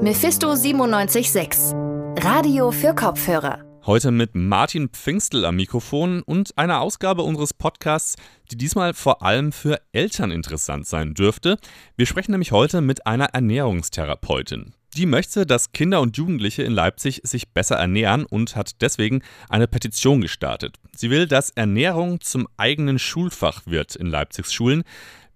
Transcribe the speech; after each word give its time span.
Mephisto 0.00 0.54
976. 0.54 1.74
Radio 2.18 2.70
für 2.70 2.94
Kopfhörer. 2.94 3.64
Heute 3.84 4.12
mit 4.12 4.36
Martin 4.36 4.90
Pfingstel 4.90 5.44
am 5.44 5.56
Mikrofon 5.56 6.22
und 6.22 6.56
einer 6.56 6.80
Ausgabe 6.80 7.22
unseres 7.22 7.52
Podcasts, 7.52 8.14
die 8.52 8.56
diesmal 8.56 8.94
vor 8.94 9.22
allem 9.22 9.50
für 9.50 9.80
Eltern 9.90 10.30
interessant 10.30 10.86
sein 10.86 11.14
dürfte. 11.14 11.58
Wir 11.96 12.06
sprechen 12.06 12.30
nämlich 12.30 12.52
heute 12.52 12.80
mit 12.80 13.08
einer 13.08 13.30
Ernährungstherapeutin. 13.34 14.72
Die 14.96 15.06
möchte, 15.06 15.46
dass 15.46 15.72
Kinder 15.72 16.00
und 16.00 16.16
Jugendliche 16.16 16.62
in 16.62 16.72
Leipzig 16.72 17.20
sich 17.24 17.48
besser 17.48 17.76
ernähren 17.76 18.24
und 18.24 18.54
hat 18.54 18.80
deswegen 18.80 19.22
eine 19.48 19.66
Petition 19.66 20.20
gestartet. 20.20 20.76
Sie 20.96 21.10
will, 21.10 21.26
dass 21.26 21.50
Ernährung 21.50 22.20
zum 22.20 22.46
eigenen 22.56 22.98
Schulfach 23.00 23.62
wird 23.66 23.96
in 23.96 24.06
Leipzigs 24.06 24.52
Schulen. 24.52 24.84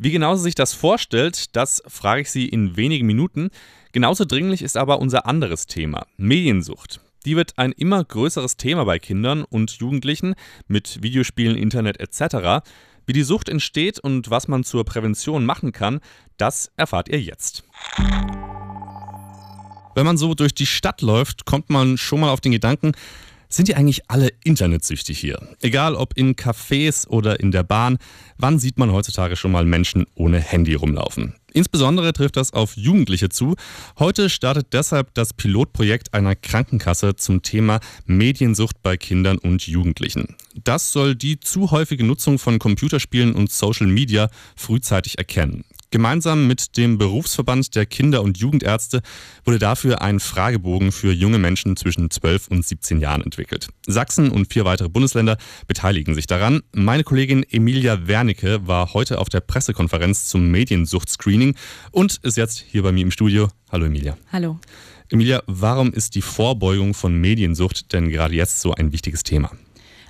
Wie 0.05 0.11
genau 0.11 0.35
sie 0.35 0.43
sich 0.43 0.57
das 0.57 0.75
vorstellt, 0.75 1.55
das 1.55 1.81
frage 1.87 2.23
ich 2.23 2.31
sie 2.33 2.49
in 2.49 2.77
wenigen 2.77 3.07
Minuten. 3.07 3.51
Genauso 3.93 4.25
dringlich 4.25 4.61
ist 4.61 4.77
aber 4.77 4.99
unser 4.99 5.27
anderes 5.27 5.67
Thema, 5.67 6.09
Mediensucht. 6.17 7.01
Die 7.25 7.37
wird 7.37 7.57
ein 7.57 7.71
immer 7.71 8.03
größeres 8.03 8.57
Thema 8.57 8.83
bei 8.83 8.99
Kindern 8.99 9.45
und 9.45 9.71
Jugendlichen 9.71 10.35
mit 10.67 11.05
Videospielen, 11.05 11.57
Internet 11.57 12.01
etc. 12.01 12.67
Wie 13.07 13.13
die 13.13 13.23
Sucht 13.23 13.49
entsteht 13.49 14.01
und 14.01 14.29
was 14.29 14.49
man 14.49 14.65
zur 14.65 14.85
Prävention 14.85 15.47
machen 15.47 15.71
kann, 15.71 16.01
das 16.37 16.73
erfahrt 16.77 17.09
ihr 17.09 17.21
jetzt. 17.21 17.63
Wenn 19.95 20.05
man 20.05 20.17
so 20.17 20.35
durch 20.35 20.53
die 20.53 20.67
Stadt 20.67 21.01
läuft, 21.01 21.45
kommt 21.45 21.71
man 21.71 21.97
schon 21.97 22.19
mal 22.19 22.31
auf 22.31 22.41
den 22.41 22.51
Gedanken, 22.51 22.91
sind 23.53 23.69
die 23.69 23.75
eigentlich 23.75 24.11
alle 24.11 24.31
internetsüchtig 24.45 25.19
hier? 25.19 25.39
Egal 25.61 25.95
ob 25.95 26.17
in 26.17 26.35
Cafés 26.35 27.07
oder 27.07 27.41
in 27.41 27.51
der 27.51 27.63
Bahn, 27.63 27.99
wann 28.39 28.59
sieht 28.59 28.79
man 28.79 28.93
heutzutage 28.93 29.37
schon 29.37 29.53
mal 29.53 29.65
Menschen 29.65 30.07
ohne 30.15 30.41
Handy 30.41 30.75
rumlaufen? 30.75 31.35
Insbesondere 31.53 32.13
trifft 32.13 32.37
das 32.37 32.53
auf 32.53 32.77
Jugendliche 32.77 33.29
zu. 33.29 33.57
Heute 33.99 34.31
startet 34.31 34.69
deshalb 34.73 35.13
das 35.15 35.35
Pilotprojekt 35.35 36.15
einer 36.15 36.35
Krankenkasse 36.35 37.15
zum 37.17 37.43
Thema 37.43 37.81
Mediensucht 38.07 38.83
bei 38.83 38.97
Kindern 38.97 39.37
und 39.37 39.67
Jugendlichen. 39.67 40.37
Das 40.65 40.93
soll 40.93 41.15
die 41.15 41.39
zu 41.41 41.71
häufige 41.71 42.05
Nutzung 42.05 42.39
von 42.39 42.59
Computerspielen 42.59 43.35
und 43.35 43.51
Social 43.51 43.87
Media 43.87 44.31
frühzeitig 44.57 45.19
erkennen. 45.19 45.65
Gemeinsam 45.93 46.47
mit 46.47 46.79
dem 46.79 46.97
Berufsverband 46.97 47.75
der 47.75 47.85
Kinder- 47.85 48.23
und 48.23 48.39
Jugendärzte 48.39 49.03
wurde 49.45 49.59
dafür 49.59 50.01
ein 50.01 50.21
Fragebogen 50.21 50.91
für 50.91 51.13
junge 51.13 51.39
Menschen 51.39 51.77
zwischen 51.77 52.11
12 52.11 52.49
und 52.49 52.65
17 52.65 52.99
Jahren 52.99 53.23
entwickelt. 53.23 53.69
Sachsen 53.87 54.31
und 54.31 54.51
vier 54.51 54.65
weitere 54.65 54.89
Bundesländer 54.89 55.37
beteiligen 55.67 56.15
sich 56.15 56.27
daran. 56.27 56.63
Meine 56.73 57.05
Kollegin 57.05 57.43
Emilia 57.43 58.09
Wernicke 58.09 58.67
war 58.67 58.95
heute 58.95 59.19
auf 59.19 59.29
der 59.29 59.41
Pressekonferenz 59.41 60.29
zum 60.29 60.51
Mediensucht-Screening 60.51 61.57
und 61.91 62.21
ist 62.23 62.39
jetzt 62.39 62.65
hier 62.67 62.83
bei 62.83 62.91
mir 62.91 63.03
im 63.03 63.11
Studio. 63.11 63.49
Hallo 63.71 63.85
Emilia. 63.85 64.17
Hallo. 64.33 64.59
Emilia, 65.11 65.43
warum 65.47 65.93
ist 65.93 66.15
die 66.15 66.23
Vorbeugung 66.23 66.95
von 66.95 67.15
Mediensucht 67.21 67.93
denn 67.93 68.09
gerade 68.09 68.35
jetzt 68.35 68.63
so 68.63 68.73
ein 68.73 68.93
wichtiges 68.93 69.25
Thema? 69.25 69.51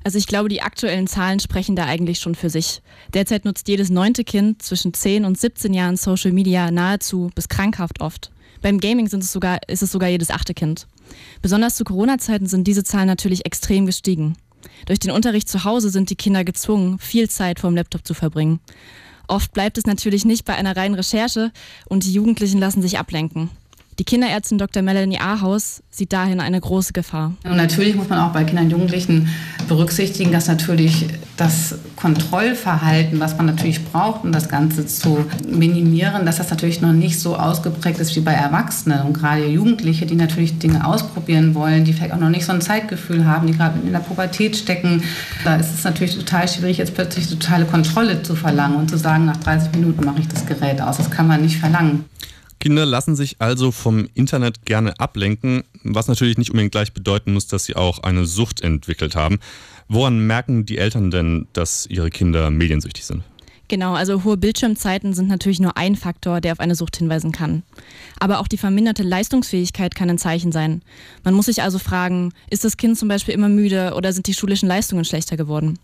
Also 0.05 0.19
ich 0.19 0.27
glaube, 0.27 0.49
die 0.49 0.63
aktuellen 0.63 1.07
Zahlen 1.07 1.41
sprechen 1.41 1.77
da 1.77 1.87
eigentlich 1.87 2.19
schon 2.19 2.35
für 2.35 2.51
sich. 2.51 2.83
Derzeit 3.15 3.45
nutzt 3.45 3.69
jedes 3.69 3.91
neunte 3.91 4.25
Kind 4.25 4.63
zwischen 4.63 4.95
10 4.95 5.25
und 5.25 5.39
17 5.39 5.73
Jahren 5.73 5.97
Social 5.97 6.33
Media 6.33 6.71
nahezu 6.71 7.31
bis 7.35 7.49
krankhaft 7.49 8.01
oft. 8.01 8.31
Beim 8.61 8.79
Gaming 8.79 9.09
sind 9.09 9.23
es 9.23 9.33
sogar, 9.33 9.59
ist 9.69 9.83
es 9.83 9.93
sogar 9.93 10.09
jedes 10.09 10.31
achte 10.31 10.55
Kind. 10.55 10.87
Besonders 11.41 11.75
zu 11.75 11.85
Corona-Zeiten 11.85 12.47
sind 12.47 12.67
diese 12.67 12.85
Zahlen 12.85 13.07
natürlich 13.07 13.45
extrem 13.45 13.87
gestiegen. 13.87 14.35
Durch 14.87 14.99
den 14.99 15.11
Unterricht 15.11 15.49
zu 15.49 15.65
Hause 15.65 15.91
sind 15.91 16.11
die 16.11 16.17
Kinder 16.17 16.45
gezwungen, 16.45 16.99
viel 16.99 17.29
Zeit 17.29 17.61
vor 17.61 17.71
dem 17.71 17.77
Laptop 17.77 18.07
zu 18.07 18.15
verbringen. 18.15 18.61
Oft 19.29 19.53
bleibt 19.53 19.79
es 19.79 19.87
natürlich 19.87 20.25
nicht 20.25 20.45
bei 20.45 20.55
einer 20.55 20.77
reinen 20.77 20.95
Recherche 20.95 21.53
und 21.87 22.05
die 22.05 22.13
Jugendlichen 22.13 22.59
lassen 22.59 22.83
sich 22.83 22.99
ablenken. 22.99 23.51
Die 23.99 24.05
Kinderärztin 24.05 24.57
Dr. 24.57 24.83
Melanie 24.83 25.19
Ahaus 25.19 25.83
sieht 25.91 26.15
dahin 26.15 26.41
eine 26.41 26.59
große 26.59 26.95
Gefahr. 26.95 27.35
Und 27.45 27.57
natürlich 27.57 27.95
muss 27.95 28.09
man 28.09 28.21
auch 28.21 28.33
bei 28.33 28.43
Kindern 28.45 28.65
und 28.65 28.71
Jugendlichen 28.71 29.29
berücksichtigen, 29.69 30.33
dass 30.33 30.49
natürlich 30.49 31.07
das 31.37 31.75
Kontrollverhalten, 31.97 33.21
was 33.21 33.37
man 33.37 33.47
natürlich 33.47 33.85
braucht, 33.85 34.25
um 34.25 34.33
das 34.33 34.49
Ganze 34.49 34.87
zu 34.87 35.27
minimieren, 35.47 36.25
dass 36.25 36.39
das 36.39 36.49
natürlich 36.49 36.81
noch 36.81 36.93
nicht 36.93 37.21
so 37.21 37.37
ausgeprägt 37.37 38.01
ist 38.01 38.17
wie 38.17 38.21
bei 38.21 38.33
Erwachsenen. 38.33 39.03
Und 39.03 39.13
gerade 39.13 39.47
Jugendliche, 39.47 40.07
die 40.07 40.15
natürlich 40.15 40.59
Dinge 40.59 40.87
ausprobieren 40.87 41.55
wollen, 41.55 41.85
die 41.85 41.93
vielleicht 41.93 42.15
auch 42.15 42.19
noch 42.19 42.31
nicht 42.31 42.47
so 42.47 42.53
ein 42.53 42.63
Zeitgefühl 42.63 43.27
haben, 43.27 43.47
die 43.47 43.57
gerade 43.57 43.79
in 43.79 43.93
der 43.93 44.01
Pubertät 44.01 44.57
stecken, 44.57 45.03
da 45.45 45.57
ist 45.57 45.75
es 45.75 45.85
natürlich 45.85 46.17
total 46.17 46.49
schwierig, 46.49 46.79
jetzt 46.79 46.95
plötzlich 46.95 47.29
totale 47.29 47.67
Kontrolle 47.67 48.23
zu 48.23 48.37
verlangen 48.37 48.77
und 48.77 48.89
zu 48.89 48.97
sagen, 48.97 49.27
nach 49.27 49.37
30 49.37 49.73
Minuten 49.73 50.03
mache 50.05 50.21
ich 50.21 50.29
das 50.29 50.47
Gerät 50.47 50.81
aus. 50.81 50.97
Das 50.97 51.11
kann 51.11 51.29
man 51.29 51.43
nicht 51.43 51.59
verlangen. 51.59 52.07
Kinder 52.63 52.87
lassen 52.87 53.17
sich 53.17 53.41
also 53.41 53.73
vom 53.73 54.09
Internet 54.15 54.65
gerne 54.65 55.01
ablenken, 55.01 55.65
was 55.83 56.07
natürlich 56.07 56.39
nicht 56.39 56.51
unbedingt 56.51 56.71
gleich 56.71 56.93
bedeuten 56.93 57.33
muss, 57.33 57.49
dass 57.49 57.65
sie 57.65 57.75
auch 57.75 58.05
eine 58.05 58.25
Sucht 58.25 58.61
entwickelt 58.61 59.17
haben. 59.17 59.41
Woran 59.89 60.25
merken 60.29 60.65
die 60.65 60.79
Eltern 60.79 61.11
denn, 61.11 61.49
dass 61.55 61.87
ihre 61.87 62.09
Kinder 62.09 62.51
mediensüchtig 62.51 63.05
sind? 63.05 63.25
Genau, 63.67 63.95
also 63.95 64.23
hohe 64.23 64.37
Bildschirmzeiten 64.37 65.13
sind 65.13 65.27
natürlich 65.27 65.59
nur 65.59 65.77
ein 65.77 65.97
Faktor, 65.97 66.41
der 66.41 66.53
auf 66.53 66.61
eine 66.61 66.77
Sucht 66.77 66.97
hinweisen 66.99 67.33
kann. 67.33 67.65
Aber 68.21 68.39
auch 68.39 68.47
die 68.47 68.59
verminderte 68.59 69.03
Leistungsfähigkeit 69.03 69.97
kann 69.97 70.09
ein 70.09 70.19
Zeichen 70.19 70.53
sein. 70.53 70.83
Man 71.25 71.35
muss 71.35 71.47
sich 71.47 71.63
also 71.63 71.81
fragen, 71.81 72.33
ist 72.49 72.65
das 72.65 72.77
Kind 72.77 72.97
zum 72.97 73.09
Beispiel 73.09 73.35
immer 73.35 73.49
müde 73.49 73.95
oder 73.97 74.13
sind 74.13 74.29
die 74.29 74.35
schulischen 74.35 74.69
Leistungen 74.69 75.05
schlechter 75.05 75.37
geworden? 75.37 75.81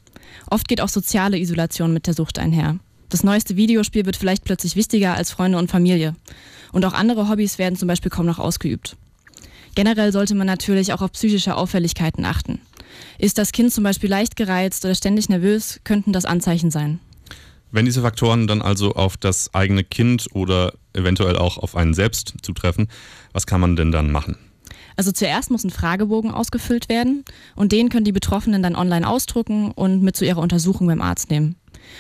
Oft 0.49 0.69
geht 0.69 0.81
auch 0.81 0.89
soziale 0.89 1.41
Isolation 1.41 1.93
mit 1.93 2.07
der 2.07 2.15
Sucht 2.15 2.39
einher. 2.39 2.79
Das 3.09 3.25
neueste 3.25 3.57
Videospiel 3.57 4.07
wird 4.07 4.17
vielleicht 4.17 4.45
plötzlich 4.45 4.77
wichtiger 4.77 5.15
als 5.15 5.33
Freunde 5.33 5.59
und 5.59 5.73
Familie. 5.73 6.15
Und 6.73 6.85
auch 6.85 6.93
andere 6.93 7.29
Hobbys 7.29 7.59
werden 7.59 7.77
zum 7.77 7.89
Beispiel 7.89 8.11
kaum 8.11 8.27
noch 8.27 8.39
ausgeübt. 8.39 8.97
Generell 9.75 10.13
sollte 10.13 10.35
man 10.35 10.47
natürlich 10.47 10.93
auch 10.93 11.03
auf 11.03 11.13
psychische 11.13 11.57
Auffälligkeiten 11.57 12.25
achten. 12.25 12.61
Ist 13.19 13.39
das 13.39 13.53
Kind 13.53 13.73
zum 13.73 13.85
Beispiel 13.85 14.11
leicht 14.11 14.37
gereizt 14.37 14.85
oder 14.85 14.95
ständig 14.95 15.29
nervös, 15.29 15.81
könnten 15.85 16.13
das 16.13 16.25
Anzeichen 16.25 16.71
sein. 16.71 17.01
Wenn 17.71 17.85
diese 17.85 18.03
Faktoren 18.03 18.47
dann 18.47 18.63
also 18.63 18.95
auf 18.95 19.17
das 19.17 19.55
eigene 19.55 19.85
Kind 19.85 20.27
oder 20.33 20.73
eventuell 20.95 21.37
auch 21.37 21.59
auf 21.59 21.77
einen 21.77 21.95
selbst 21.95 22.35
zutreffen, 22.43 22.89
was 23.33 23.47
kann 23.47 23.61
man 23.61 23.77
denn 23.77 23.93
dann 23.93 24.11
machen? 24.11 24.37
Also 24.97 25.13
zuerst 25.13 25.51
muss 25.51 25.65
ein 25.65 25.71
Fragebogen 25.71 26.33
ausgefüllt 26.33 26.89
werden 26.89 27.25
und 27.55 27.71
den 27.71 27.89
können 27.89 28.05
die 28.05 28.13
Betroffenen 28.13 28.63
dann 28.63 28.75
online 28.75 29.09
ausdrucken 29.09 29.71
und 29.71 30.03
mit 30.03 30.17
zu 30.17 30.25
ihrer 30.25 30.41
Untersuchung 30.41 30.89
beim 30.89 31.03
Arzt 31.03 31.31
nehmen. 31.31 31.55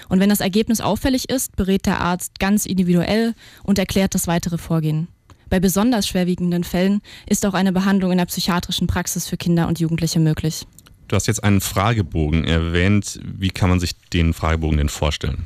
Und 0.09 0.21
wenn 0.21 0.29
das 0.29 0.41
Ergebnis 0.41 0.81
auffällig 0.81 1.29
ist, 1.29 1.57
berät 1.57 1.87
der 1.87 2.01
Arzt 2.01 2.39
ganz 2.39 2.67
individuell 2.67 3.35
und 3.63 3.79
erklärt 3.79 4.15
das 4.15 4.27
weitere 4.27 4.59
Vorgehen. 4.59 5.09
Bei 5.51 5.61
besonders 5.61 6.07
schwerwiegenden 6.07 6.65
Fällen 6.65 7.01
ist 7.27 7.47
auch 7.47 7.55
eine 7.55 7.73
Behandlung 7.73 8.13
in 8.13 8.19
der 8.19 8.27
psychiatrischen 8.27 8.87
Praxis 8.87 9.27
für 9.27 9.37
Kinder 9.37 9.67
und 9.69 9.81
Jugendliche 9.81 10.21
möglich. 10.21 10.67
Du 11.09 11.17
hast 11.17 11.27
jetzt 11.27 11.43
einen 11.43 11.63
Fragebogen 11.63 12.45
erwähnt. 12.45 13.19
Wie 13.25 13.49
kann 13.49 13.71
man 13.71 13.81
sich 13.81 13.97
den 14.13 14.35
Fragebogen 14.35 14.77
denn 14.77 14.91
vorstellen? 14.91 15.45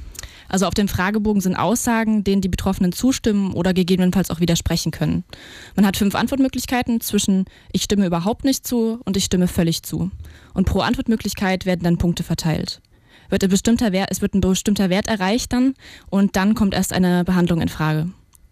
Also 0.48 0.66
auf 0.66 0.74
dem 0.74 0.88
Fragebogen 0.88 1.40
sind 1.40 1.56
Aussagen, 1.56 2.24
denen 2.24 2.42
die 2.42 2.48
Betroffenen 2.48 2.92
zustimmen 2.92 3.54
oder 3.54 3.72
gegebenenfalls 3.72 4.30
auch 4.30 4.40
widersprechen 4.40 4.90
können. 4.90 5.24
Man 5.76 5.86
hat 5.86 5.96
fünf 5.96 6.14
Antwortmöglichkeiten 6.14 7.00
zwischen 7.00 7.46
ich 7.72 7.84
stimme 7.84 8.04
überhaupt 8.04 8.44
nicht 8.44 8.66
zu 8.66 9.00
und 9.04 9.16
ich 9.16 9.24
stimme 9.24 9.48
völlig 9.48 9.82
zu. 9.82 10.10
Und 10.52 10.66
pro 10.66 10.80
Antwortmöglichkeit 10.80 11.64
werden 11.64 11.84
dann 11.84 11.96
Punkte 11.96 12.22
verteilt 12.22 12.82
wird 13.32 13.42
ein 13.42 13.50
bestimmter 13.50 13.90
Wert, 13.90 14.08
es 14.10 14.22
wird 14.22 14.34
ein 14.34 14.40
bestimmter 14.40 14.90
Wert 14.90 15.08
erreicht 15.08 15.52
dann 15.52 15.74
und 16.10 16.36
dann 16.36 16.54
kommt 16.54 16.74
erst 16.74 16.92
eine 16.92 17.24
Behandlung 17.24 17.60
in 17.60 17.68
Frage. 17.68 18.08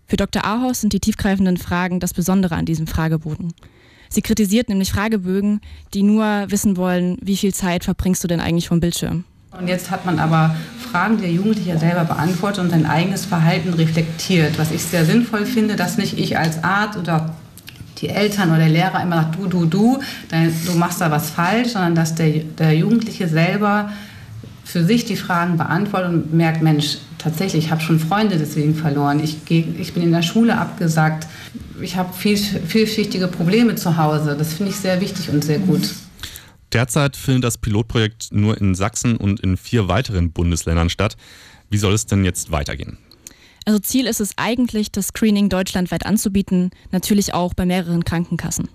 Für 0.09 0.17
Dr. 0.17 0.45
Ahaus 0.45 0.81
sind 0.81 0.93
die 0.93 0.99
tiefgreifenden 0.99 1.59
Fragen 1.59 2.01
das 2.01 2.15
Besondere 2.15 2.57
an 2.57 2.65
diesem 2.65 2.89
Fragebogen. 2.89 3.53
Sie 4.09 4.23
kritisiert 4.23 4.69
nämlich 4.69 4.91
Fragebögen, 4.91 5.61
die 5.95 6.03
nur 6.03 6.47
wissen 6.49 6.77
wollen, 6.77 7.17
wie 7.23 7.37
viel 7.37 7.55
Zeit 7.55 7.85
verbringst 7.85 8.25
du 8.25 8.29
denn 8.29 8.41
eigentlich 8.41 8.67
vom 8.67 8.81
Bildschirm. 8.81 9.25
Und 9.57 9.69
jetzt 9.69 9.91
hat 9.91 10.05
man 10.07 10.19
aber 10.19 10.57
Fragen 10.91 11.19
der 11.21 11.31
Jugendlichen 11.31 11.79
selber 11.79 12.05
beantwortet 12.05 12.65
und 12.65 12.71
sein 12.71 12.87
eigenes 12.87 13.25
Verhalten 13.27 13.75
reflektiert, 13.75 14.59
was 14.59 14.73
ich 14.73 14.83
sehr 14.83 15.05
sinnvoll 15.05 15.45
finde, 15.45 15.77
dass 15.77 15.99
nicht 15.99 16.19
ich 16.19 16.39
als 16.39 16.65
Arzt 16.65 16.99
oder 16.99 17.37
die 17.99 18.09
Eltern 18.09 18.49
oder 18.49 18.59
der 18.59 18.69
Lehrer 18.69 19.03
immer 19.03 19.17
sagt, 19.17 19.37
du, 19.37 19.47
du, 19.47 19.67
du, 19.67 20.01
du 20.31 20.73
machst 20.73 21.01
da 21.01 21.11
was 21.11 21.31
falsch, 21.31 21.69
sondern 21.69 21.95
dass 21.95 22.15
der, 22.15 22.31
der 22.59 22.75
Jugendliche 22.75 23.29
selber 23.29 23.91
für 24.71 24.85
sich 24.85 25.05
die 25.05 25.17
Fragen 25.17 25.57
beantwortet 25.57 26.11
und 26.11 26.33
merkt, 26.33 26.63
Mensch, 26.63 26.99
tatsächlich, 27.19 27.65
ich 27.65 27.71
habe 27.73 27.81
schon 27.81 27.99
Freunde 27.99 28.39
deswegen 28.39 28.77
verloren. 28.77 29.19
Ich, 29.19 29.45
geh, 29.45 29.65
ich 29.79 29.95
bin 29.95 30.03
in 30.05 30.13
der 30.13 30.23
Schule 30.23 30.57
abgesagt. 30.57 31.27
Ich 31.81 31.97
habe 31.97 32.13
viel, 32.13 32.37
vielschichtige 32.37 33.27
Probleme 33.27 33.75
zu 33.75 33.97
Hause. 33.97 34.37
Das 34.39 34.55
finde 34.55 34.71
ich 34.71 34.77
sehr 34.77 35.01
wichtig 35.01 35.29
und 35.31 35.43
sehr 35.43 35.59
gut. 35.59 35.91
Derzeit 36.73 37.17
findet 37.17 37.45
das 37.45 37.59
Pilotprojekt 37.59 38.29
nur 38.31 38.61
in 38.61 38.77
Sachsen 38.77 39.17
und 39.17 39.41
in 39.41 39.57
vier 39.57 39.89
weiteren 39.89 40.31
Bundesländern 40.31 40.89
statt. 40.89 41.17
Wie 41.69 41.79
soll 41.79 41.93
es 41.93 42.07
denn 42.07 42.25
jetzt 42.25 42.53
weitergehen? 42.53 42.97
Also 43.67 43.81
Ziel 43.81 44.07
ist 44.07 44.21
es 44.21 44.39
eigentlich, 44.39 44.93
das 44.93 45.09
Screening 45.09 45.49
deutschlandweit 45.49 46.07
anzubieten, 46.07 46.71
natürlich 46.93 47.35
auch 47.35 47.55
bei 47.55 47.67
mehreren 47.67 48.05
Krankenkassen. 48.05 48.69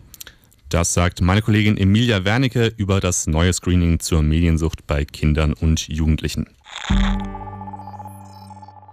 Das 0.70 0.94
sagt 0.94 1.22
meine 1.22 1.42
Kollegin 1.42 1.78
Emilia 1.78 2.26
Wernicke 2.26 2.74
über 2.78 3.00
das 3.00 3.28
neue 3.28 3.54
Screening 3.54 4.00
zur 4.00 4.24
Mediensucht 4.24 4.88
bei 4.88 5.06
Kindern 5.06 5.54
und 5.54 5.88
Jugendlichen. 5.88 6.48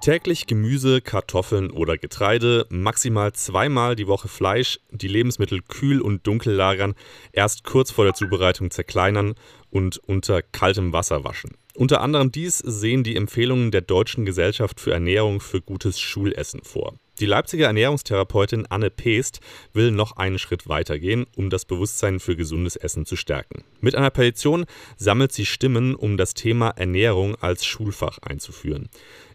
Täglich 0.03 0.47
Gemüse, 0.47 1.01
Kartoffeln 1.01 1.71
oder 1.71 1.97
Getreide, 1.97 2.67
maximal 2.71 3.33
zweimal 3.35 3.95
die 3.95 4.09
Woche 4.09 4.27
Fleisch, 4.27 4.81
die 4.91 5.07
Lebensmittel 5.07 5.63
kühl 5.63 6.01
und 6.01 6.27
dunkel 6.27 6.53
lagern, 6.53 6.95
erst 7.33 7.63
kurz 7.63 7.93
vor 7.93 8.05
der 8.05 8.15
Zubereitung 8.15 8.73
zerkleinern 8.73 9.35
und 9.71 9.99
unter 9.99 10.43
kaltem 10.43 10.93
Wasser 10.93 11.23
waschen. 11.23 11.53
Unter 11.75 12.01
anderem 12.01 12.33
dies 12.33 12.59
sehen 12.59 13.05
die 13.05 13.17
Empfehlungen 13.17 13.71
der 13.71 13.81
Deutschen 13.81 14.27
Gesellschaft 14.27 14.81
für 14.81 14.93
Ernährung 14.93 15.41
für 15.41 15.63
gutes 15.63 16.01
Schulessen 16.01 16.63
vor. 16.65 16.99
Die 17.21 17.27
Leipziger 17.27 17.67
Ernährungstherapeutin 17.67 18.67
Anne 18.71 18.91
Peest 18.91 19.41
will 19.75 19.91
noch 19.91 20.17
einen 20.17 20.39
Schritt 20.39 20.67
weitergehen, 20.67 21.27
um 21.37 21.51
das 21.51 21.67
Bewusstsein 21.67 22.21
für 22.21 22.37
gesundes 22.37 22.75
Essen 22.75 23.05
zu 23.05 23.17
stärken. 23.17 23.65
Mit 23.81 23.95
einer 23.95 24.11
Petition 24.11 24.65
sammelt 24.97 25.31
sie 25.33 25.45
Stimmen, 25.45 25.95
um 25.95 26.17
das 26.17 26.33
Thema 26.33 26.71
Ernährung 26.71 27.37
als 27.37 27.67
Schulfach 27.67 28.19
einzuführen. 28.19 28.89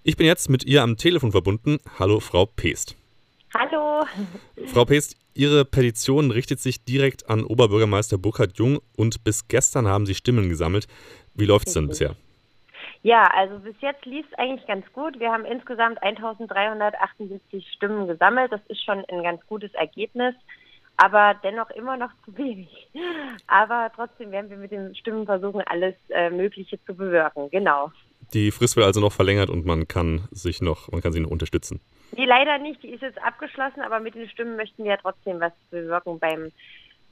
Ich 0.03 0.17
bin 0.17 0.25
jetzt 0.25 0.49
mit 0.49 0.63
ihr 0.63 0.81
am 0.81 0.97
Telefon 0.97 1.31
verbunden. 1.31 1.77
Hallo, 1.99 2.19
Frau 2.19 2.47
Peest. 2.47 2.95
Hallo. 3.53 4.03
Frau 4.65 4.85
Peest, 4.85 5.15
Ihre 5.35 5.63
Petition 5.63 6.31
richtet 6.31 6.59
sich 6.59 6.83
direkt 6.83 7.29
an 7.29 7.43
Oberbürgermeister 7.43 8.17
Burkhard 8.17 8.57
Jung 8.57 8.79
und 8.95 9.23
bis 9.23 9.47
gestern 9.47 9.87
haben 9.87 10.07
Sie 10.07 10.15
Stimmen 10.15 10.49
gesammelt. 10.49 10.87
Wie 11.35 11.45
läuft 11.45 11.67
es 11.67 11.75
denn 11.75 11.87
bisher? 11.87 12.15
Ja, 13.07 13.23
also 13.33 13.59
bis 13.59 13.75
jetzt 13.79 14.05
lief 14.05 14.25
es 14.29 14.37
eigentlich 14.37 14.67
ganz 14.67 14.85
gut. 14.91 15.17
Wir 15.17 15.31
haben 15.31 15.45
insgesamt 15.45 16.03
1378 16.03 17.65
Stimmen 17.71 18.05
gesammelt. 18.05 18.51
Das 18.51 18.59
ist 18.67 18.83
schon 18.83 19.05
ein 19.05 19.23
ganz 19.23 19.39
gutes 19.47 19.73
Ergebnis, 19.75 20.35
aber 20.97 21.33
dennoch 21.41 21.69
immer 21.69 21.95
noch 21.95 22.09
zu 22.25 22.37
wenig. 22.37 22.89
Aber 23.47 23.89
trotzdem 23.95 24.31
werden 24.31 24.49
wir 24.49 24.57
mit 24.57 24.71
den 24.71 24.93
Stimmen 24.93 25.25
versuchen, 25.25 25.61
alles 25.67 25.95
äh, 26.09 26.29
Mögliche 26.29 26.83
zu 26.83 26.93
bewirken. 26.93 27.49
Genau. 27.49 27.93
Die 28.33 28.51
Frist 28.51 28.75
wird 28.75 28.85
also 28.85 28.99
noch 28.99 29.13
verlängert 29.13 29.49
und 29.49 29.65
man 29.65 29.87
kann 29.87 30.27
sich 30.31 30.61
noch, 30.61 30.91
man 30.91 31.01
kann 31.01 31.13
sie 31.13 31.21
noch 31.21 31.31
unterstützen. 31.31 31.79
Die 32.11 32.25
leider 32.25 32.57
nicht, 32.57 32.83
die 32.83 32.89
ist 32.89 33.03
jetzt 33.03 33.23
abgeschlossen, 33.23 33.83
aber 33.83 34.01
mit 34.01 34.15
den 34.15 34.27
Stimmen 34.27 34.57
möchten 34.57 34.83
wir 34.83 34.91
ja 34.91 34.97
trotzdem 34.97 35.39
was 35.39 35.53
bewirken 35.71 36.19
beim 36.19 36.51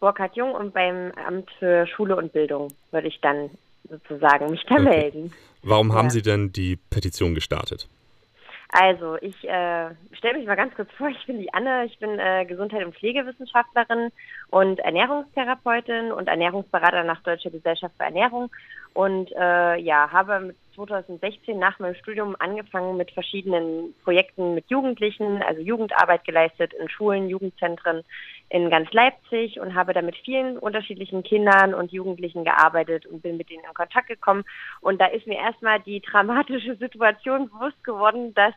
Burkhard 0.02 0.36
Jung 0.36 0.52
und 0.52 0.74
beim 0.74 1.14
Amt 1.26 1.50
für 1.58 1.88
Schule 1.88 2.18
und 2.18 2.34
Bildung 2.34 2.68
würde 2.92 3.08
ich 3.08 3.22
dann 3.22 3.50
sozusagen 3.90 4.50
mich 4.52 4.64
da 4.68 4.76
okay. 4.76 4.84
melden. 4.84 5.34
Warum 5.64 5.94
haben 5.94 6.08
ja. 6.08 6.12
Sie 6.12 6.22
denn 6.22 6.52
die 6.52 6.78
Petition 6.90 7.36
gestartet? 7.36 7.88
Also, 8.70 9.16
ich 9.22 9.42
äh, 9.48 9.92
stelle 10.12 10.38
mich 10.38 10.48
mal 10.48 10.56
ganz 10.56 10.76
kurz 10.76 10.92
vor. 10.98 11.08
Ich 11.08 11.26
bin 11.26 11.40
die 11.40 11.54
Anne, 11.54 11.86
ich 11.86 11.98
bin 12.00 12.20
äh, 12.20 12.46
Gesundheit- 12.46 12.86
und 12.86 12.96
Pflegewissenschaftlerin 12.96 14.12
und 14.50 14.80
Ernährungstherapeutin 14.80 16.12
und 16.12 16.28
Ernährungsberater 16.28 17.04
nach 17.04 17.22
Deutscher 17.24 17.52
Gesellschaft 17.52 17.96
für 17.98 18.04
Ernährung 18.04 18.52
und 18.94 19.32
äh, 19.32 19.78
ja, 19.78 20.12
habe 20.12 20.40
mit 20.40 20.58
2016 20.76 21.58
nach 21.58 21.80
meinem 21.80 21.96
Studium 21.96 22.36
angefangen 22.40 22.98
mit 22.98 23.12
verschiedenen 23.12 23.96
Projekten 24.04 24.54
mit 24.54 24.70
Jugendlichen, 24.70 25.42
also 25.42 25.62
Jugendarbeit 25.62 26.24
geleistet 26.26 26.74
in 26.74 26.90
Schulen, 26.90 27.30
Jugendzentren 27.30 28.04
in 28.50 28.70
ganz 28.70 28.92
Leipzig 28.92 29.60
und 29.60 29.74
habe 29.74 29.94
da 29.94 30.02
mit 30.02 30.16
vielen 30.18 30.58
unterschiedlichen 30.58 31.24
Kindern 31.24 31.74
und 31.74 31.92
Jugendlichen 31.92 32.44
gearbeitet 32.44 33.06
und 33.06 33.22
bin 33.22 33.38
mit 33.38 33.50
denen 33.50 33.64
in 33.64 33.74
Kontakt 33.74 34.08
gekommen. 34.08 34.44
Und 34.82 35.02
da 35.02 35.08
ist 35.08 35.26
mir 35.26 35.38
erstmal 35.38 35.80
die 35.80 36.02
dramatische 36.02 36.76
Situation 36.76 37.50
bewusst 37.50 37.84
geworden, 37.84 38.34
dass 38.36 38.54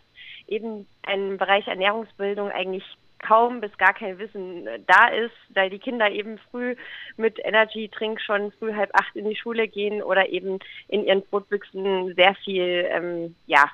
eben 0.46 0.86
ein 1.02 1.38
Bereich 1.38 1.66
Ernährungsbildung 1.66 2.50
eigentlich 2.50 2.84
kaum 3.18 3.60
bis 3.60 3.76
gar 3.78 3.94
kein 3.94 4.18
Wissen 4.18 4.66
äh, 4.66 4.80
da 4.86 5.08
ist, 5.08 5.34
weil 5.50 5.70
die 5.70 5.78
Kinder 5.78 6.10
eben 6.10 6.38
früh 6.50 6.76
mit 7.16 7.38
Energy 7.44 7.88
Drink 7.88 8.20
schon 8.20 8.52
früh 8.52 8.74
halb 8.74 8.90
acht 8.94 9.14
in 9.16 9.28
die 9.28 9.36
Schule 9.36 9.68
gehen 9.68 10.02
oder 10.02 10.28
eben 10.28 10.58
in 10.88 11.04
ihren 11.04 11.22
Brotbüchsen 11.22 12.14
sehr 12.14 12.34
viel, 12.44 12.86
ähm, 12.90 13.34
ja, 13.46 13.64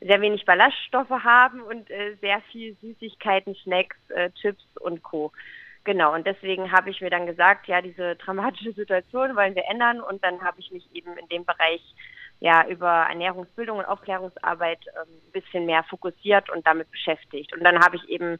sehr 0.00 0.20
wenig 0.20 0.44
Ballaststoffe 0.44 1.10
haben 1.10 1.60
und 1.60 1.90
äh, 1.90 2.14
sehr 2.20 2.40
viel 2.52 2.76
Süßigkeiten, 2.80 3.54
Snacks, 3.56 3.96
äh, 4.10 4.30
Chips 4.40 4.64
und 4.80 5.02
Co. 5.02 5.32
Genau, 5.84 6.14
und 6.14 6.26
deswegen 6.26 6.70
habe 6.70 6.90
ich 6.90 7.00
mir 7.00 7.10
dann 7.10 7.26
gesagt, 7.26 7.66
ja, 7.66 7.80
diese 7.80 8.16
dramatische 8.16 8.72
Situation 8.72 9.34
wollen 9.34 9.54
wir 9.54 9.64
ändern 9.70 10.00
und 10.00 10.22
dann 10.22 10.42
habe 10.42 10.60
ich 10.60 10.70
mich 10.70 10.86
eben 10.92 11.16
in 11.16 11.28
dem 11.28 11.44
Bereich 11.44 11.80
ja 12.40 12.66
über 12.68 13.06
Ernährungsbildung 13.08 13.78
und 13.78 13.84
Aufklärungsarbeit 13.84 14.80
ähm, 14.86 15.08
ein 15.08 15.32
bisschen 15.32 15.66
mehr 15.66 15.82
fokussiert 15.84 16.50
und 16.50 16.66
damit 16.66 16.90
beschäftigt. 16.90 17.52
Und 17.52 17.64
dann 17.64 17.80
habe 17.80 17.96
ich 17.96 18.08
eben 18.08 18.38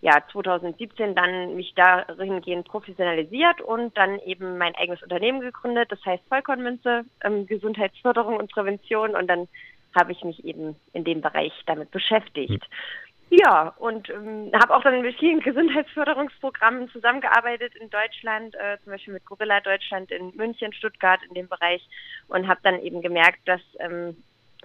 ja 0.00 0.22
2017 0.32 1.14
dann 1.14 1.56
mich 1.56 1.74
dahingehend 1.74 2.68
professionalisiert 2.68 3.60
und 3.60 3.96
dann 3.96 4.18
eben 4.20 4.58
mein 4.58 4.74
eigenes 4.76 5.02
Unternehmen 5.02 5.40
gegründet, 5.40 5.90
das 5.90 6.04
heißt 6.04 6.22
Vollkornmünze, 6.28 7.04
ähm, 7.24 7.46
Gesundheitsförderung 7.46 8.36
und 8.36 8.52
Prävention 8.52 9.16
und 9.16 9.26
dann 9.28 9.48
habe 9.98 10.12
ich 10.12 10.22
mich 10.22 10.44
eben 10.44 10.76
in 10.92 11.04
dem 11.04 11.20
Bereich 11.20 11.52
damit 11.66 11.90
beschäftigt. 11.90 12.62
Hm. 12.62 12.68
Ja, 13.30 13.74
und 13.78 14.08
ähm, 14.08 14.50
habe 14.54 14.74
auch 14.74 14.82
dann 14.82 15.02
mit 15.02 15.18
vielen 15.18 15.40
Gesundheitsförderungsprogrammen 15.40 16.88
zusammengearbeitet 16.88 17.74
in 17.76 17.90
Deutschland, 17.90 18.54
äh, 18.54 18.78
zum 18.82 18.92
Beispiel 18.92 19.12
mit 19.12 19.26
Gorilla 19.26 19.60
Deutschland 19.60 20.10
in 20.10 20.34
München, 20.34 20.72
Stuttgart 20.72 21.20
in 21.28 21.34
dem 21.34 21.48
Bereich 21.48 21.86
und 22.28 22.48
habe 22.48 22.60
dann 22.62 22.80
eben 22.80 23.02
gemerkt, 23.02 23.40
dass 23.44 23.60
ähm, 23.80 24.16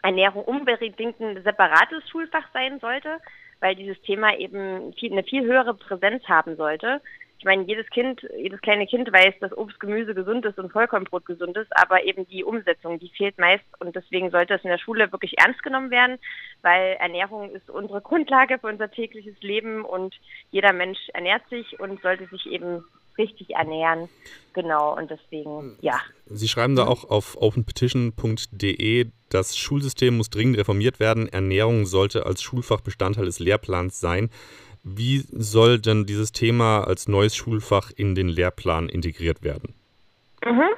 Ernährung 0.02 0.46
unbedingt 0.46 1.20
ein 1.20 1.44
separates 1.44 2.10
Schulfach 2.10 2.46
sein 2.54 2.80
sollte, 2.80 3.20
weil 3.64 3.76
dieses 3.76 4.00
Thema 4.02 4.38
eben 4.38 4.94
viel, 4.94 5.14
eine 5.14 5.24
viel 5.24 5.44
höhere 5.46 5.74
Präsenz 5.74 6.22
haben 6.26 6.58
sollte. 6.58 7.02
Ich 7.40 7.46
meine, 7.46 7.64
jedes 7.64 7.90
Kind, 7.90 8.22
jedes 8.38 8.60
kleine 8.60 8.86
Kind 8.86 9.12
weiß, 9.12 9.36
dass 9.40 9.56
Obst, 9.58 9.80
Gemüse 9.80 10.14
gesund 10.14 10.46
ist 10.46 10.60
und 10.60 10.72
Vollkornbrot 10.72 11.26
gesund 11.26 11.56
ist, 11.56 11.72
aber 11.78 12.04
eben 12.04 12.28
die 12.28 12.44
Umsetzung, 12.44 13.00
die 13.00 13.10
fehlt 13.16 13.38
meist. 13.38 13.64
Und 13.80 13.96
deswegen 13.96 14.32
sollte 14.32 14.56
es 14.56 14.64
in 14.66 14.70
der 14.70 14.80
Schule 14.80 15.14
wirklich 15.14 15.38
ernst 15.40 15.64
genommen 15.64 15.92
werden, 15.92 16.20
weil 16.62 16.98
Ernährung 17.00 17.52
ist 17.52 17.70
unsere 17.70 18.02
Grundlage 18.02 18.60
für 18.60 18.68
unser 18.68 18.92
tägliches 18.92 19.40
Leben 19.42 19.86
und 19.86 20.14
jeder 20.52 20.74
Mensch 20.74 21.00
ernährt 21.14 21.48
sich 21.50 21.80
und 21.80 22.02
sollte 22.02 22.28
sich 22.28 22.46
eben 22.48 22.84
richtig 23.18 23.52
ernähren. 23.52 24.10
Genau, 24.54 24.96
und 24.96 25.10
deswegen, 25.10 25.78
ja. 25.82 26.00
Sie 26.28 26.48
schreiben 26.48 26.76
da 26.76 26.86
auch 26.86 27.10
auf 27.10 27.38
openpetition.de, 27.42 29.08
das 29.30 29.58
Schulsystem 29.58 30.18
muss 30.18 30.30
dringend 30.30 30.58
reformiert 30.58 31.00
werden. 31.00 31.28
Ernährung 31.28 31.86
sollte 31.86 32.26
als 32.26 32.44
Schulfach 32.44 32.82
Bestandteil 32.82 33.26
des 33.26 33.40
Lehrplans 33.40 34.00
sein. 34.00 34.30
Wie 34.84 35.24
soll 35.32 35.80
denn 35.80 36.06
dieses 36.06 36.34
Thema 36.34 36.84
als 36.84 37.08
neues 37.08 37.36
Schulfach 37.36 37.92
in 37.96 38.16
den 38.16 38.28
Lehrplan 38.28 38.90
integriert 38.90 39.42
werden? 39.42 39.74
Mhm. 40.46 40.70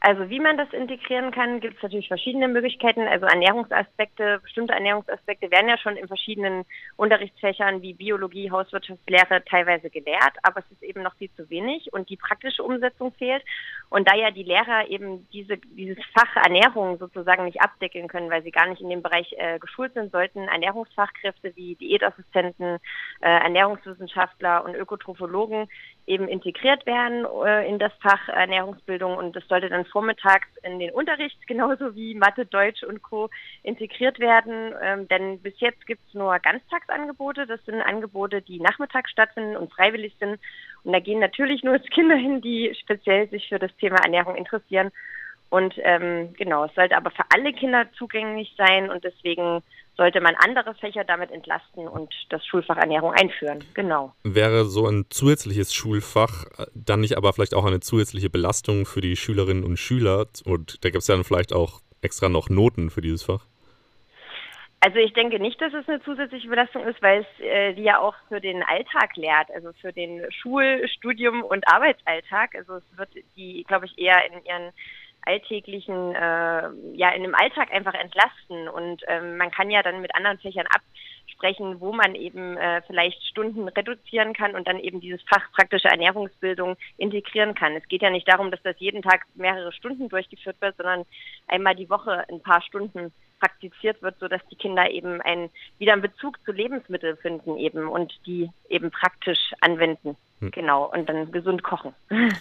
Also 0.00 0.28
wie 0.28 0.40
man 0.40 0.58
das 0.58 0.70
integrieren 0.72 1.30
kann, 1.30 1.60
gibt 1.60 1.76
es 1.76 1.82
natürlich 1.82 2.08
verschiedene 2.08 2.48
Möglichkeiten. 2.48 3.08
Also 3.08 3.26
Ernährungsaspekte, 3.26 4.40
bestimmte 4.42 4.74
Ernährungsaspekte 4.74 5.50
werden 5.50 5.68
ja 5.68 5.78
schon 5.78 5.96
in 5.96 6.08
verschiedenen 6.08 6.64
Unterrichtsfächern 6.96 7.82
wie 7.82 7.94
Biologie, 7.94 8.50
Hauswirtschaftslehre 8.50 9.44
teilweise 9.44 9.90
gelehrt, 9.90 10.34
aber 10.42 10.60
es 10.60 10.70
ist 10.72 10.82
eben 10.82 11.02
noch 11.02 11.14
viel 11.16 11.30
zu 11.36 11.48
wenig 11.48 11.92
und 11.92 12.10
die 12.10 12.16
praktische 12.16 12.62
Umsetzung 12.62 13.12
fehlt. 13.12 13.42
Und 13.88 14.08
da 14.08 14.14
ja 14.14 14.30
die 14.30 14.42
Lehrer 14.42 14.88
eben 14.88 15.28
diese, 15.32 15.56
dieses 15.56 16.02
Fach 16.12 16.36
Ernährung 16.36 16.98
sozusagen 16.98 17.44
nicht 17.44 17.60
abdecken 17.60 18.08
können, 18.08 18.30
weil 18.30 18.42
sie 18.42 18.50
gar 18.50 18.68
nicht 18.68 18.82
in 18.82 18.90
dem 18.90 19.02
Bereich 19.02 19.34
äh, 19.38 19.58
geschult 19.58 19.94
sind, 19.94 20.12
sollten 20.12 20.48
Ernährungsfachkräfte 20.48 21.54
wie 21.56 21.76
Diätassistenten, 21.76 22.78
äh, 23.20 23.28
Ernährungswissenschaftler 23.28 24.64
und 24.64 24.74
Ökotrophologen 24.74 25.68
eben 26.06 26.28
integriert 26.28 26.84
werden 26.86 27.26
äh, 27.46 27.68
in 27.68 27.78
das 27.78 27.92
Fach 28.02 28.28
Ernährungsbildung 28.28 29.16
und 29.16 29.34
das 29.34 29.46
sollte 29.48 29.68
dann 29.68 29.86
vormittags 29.94 30.48
in 30.64 30.80
den 30.80 30.90
Unterricht 30.90 31.38
genauso 31.46 31.94
wie 31.94 32.14
Mathe, 32.16 32.44
Deutsch 32.44 32.82
und 32.82 33.02
Co. 33.02 33.30
integriert 33.62 34.18
werden. 34.18 34.74
Ähm, 34.82 35.06
denn 35.08 35.38
bis 35.38 35.54
jetzt 35.60 35.86
gibt 35.86 36.02
es 36.08 36.14
nur 36.14 36.36
Ganztagsangebote. 36.40 37.46
Das 37.46 37.64
sind 37.64 37.80
Angebote, 37.80 38.42
die 38.42 38.58
nachmittags 38.58 39.12
stattfinden 39.12 39.56
und 39.56 39.72
freiwillig 39.72 40.16
sind. 40.18 40.40
Und 40.82 40.92
da 40.92 40.98
gehen 40.98 41.20
natürlich 41.20 41.62
nur 41.62 41.78
Kinder 41.78 42.16
hin, 42.16 42.40
die 42.40 42.74
speziell 42.78 43.28
sich 43.28 43.48
für 43.48 43.60
das 43.60 43.74
Thema 43.76 43.98
Ernährung 44.04 44.34
interessieren. 44.34 44.90
Und 45.48 45.74
ähm, 45.78 46.34
genau, 46.36 46.64
es 46.64 46.74
sollte 46.74 46.96
aber 46.96 47.12
für 47.12 47.24
alle 47.32 47.52
Kinder 47.52 47.86
zugänglich 47.92 48.52
sein 48.58 48.90
und 48.90 49.04
deswegen 49.04 49.62
sollte 49.96 50.20
man 50.20 50.34
andere 50.36 50.74
Fächer 50.74 51.04
damit 51.04 51.30
entlasten 51.30 51.86
und 51.88 52.12
das 52.30 52.44
Schulfach 52.46 52.76
Ernährung 52.76 53.12
einführen. 53.12 53.62
Genau. 53.74 54.14
Wäre 54.24 54.64
so 54.64 54.86
ein 54.86 55.06
zusätzliches 55.10 55.72
Schulfach 55.72 56.44
äh, 56.58 56.66
dann 56.74 57.00
nicht 57.00 57.16
aber 57.16 57.32
vielleicht 57.32 57.54
auch 57.54 57.64
eine 57.64 57.80
zusätzliche 57.80 58.30
Belastung 58.30 58.86
für 58.86 59.00
die 59.00 59.16
Schülerinnen 59.16 59.64
und 59.64 59.78
Schüler? 59.78 60.26
Und 60.44 60.84
da 60.84 60.90
gibt 60.90 61.02
es 61.02 61.08
ja 61.08 61.14
dann 61.14 61.24
vielleicht 61.24 61.52
auch 61.52 61.80
extra 62.02 62.28
noch 62.28 62.48
Noten 62.48 62.90
für 62.90 63.00
dieses 63.00 63.22
Fach? 63.22 63.46
Also 64.80 64.98
ich 64.98 65.14
denke 65.14 65.38
nicht, 65.38 65.58
dass 65.62 65.72
es 65.72 65.88
eine 65.88 66.02
zusätzliche 66.02 66.46
Belastung 66.46 66.84
ist, 66.84 67.00
weil 67.00 67.22
es 67.22 67.40
äh, 67.42 67.72
die 67.72 67.84
ja 67.84 68.00
auch 68.00 68.14
für 68.28 68.38
den 68.38 68.62
Alltag 68.62 69.16
lehrt, 69.16 69.50
also 69.54 69.72
für 69.80 69.94
den 69.94 70.30
Schul-, 70.30 70.86
Studium- 70.88 71.42
und 71.42 71.66
Arbeitsalltag. 71.72 72.54
Also 72.54 72.74
es 72.74 72.98
wird 72.98 73.08
die, 73.34 73.64
glaube 73.66 73.86
ich, 73.86 73.96
eher 73.96 74.20
in 74.26 74.44
ihren 74.44 74.72
alltäglichen, 75.26 76.14
äh, 76.14 76.70
ja, 76.94 77.10
in 77.10 77.22
dem 77.22 77.34
Alltag 77.34 77.72
einfach 77.72 77.94
entlasten. 77.94 78.68
Und 78.68 79.02
ähm, 79.08 79.36
man 79.36 79.50
kann 79.50 79.70
ja 79.70 79.82
dann 79.82 80.00
mit 80.00 80.14
anderen 80.14 80.38
Fächern 80.38 80.66
absprechen, 80.66 81.80
wo 81.80 81.92
man 81.92 82.14
eben 82.14 82.56
äh, 82.56 82.82
vielleicht 82.86 83.22
Stunden 83.26 83.68
reduzieren 83.68 84.32
kann 84.32 84.54
und 84.54 84.68
dann 84.68 84.78
eben 84.78 85.00
dieses 85.00 85.22
Fach 85.22 85.50
praktische 85.52 85.88
Ernährungsbildung 85.88 86.76
integrieren 86.96 87.54
kann. 87.54 87.74
Es 87.76 87.86
geht 87.88 88.02
ja 88.02 88.10
nicht 88.10 88.28
darum, 88.28 88.50
dass 88.50 88.62
das 88.62 88.78
jeden 88.78 89.02
Tag 89.02 89.24
mehrere 89.34 89.72
Stunden 89.72 90.08
durchgeführt 90.08 90.60
wird, 90.60 90.76
sondern 90.76 91.04
einmal 91.48 91.74
die 91.74 91.90
Woche 91.90 92.24
ein 92.28 92.42
paar 92.42 92.62
Stunden 92.62 93.12
praktiziert 93.44 94.00
wird, 94.00 94.18
sodass 94.20 94.40
die 94.50 94.56
Kinder 94.56 94.90
eben 94.90 95.20
einen, 95.20 95.50
wieder 95.78 95.92
einen 95.92 96.00
Bezug 96.00 96.42
zu 96.46 96.52
Lebensmitteln 96.52 97.18
finden 97.18 97.58
eben 97.58 97.88
und 97.88 98.14
die 98.26 98.48
eben 98.70 98.90
praktisch 98.90 99.52
anwenden. 99.60 100.16
Hm. 100.40 100.50
Genau, 100.50 100.90
und 100.90 101.08
dann 101.08 101.30
gesund 101.30 101.62
kochen. 101.62 101.94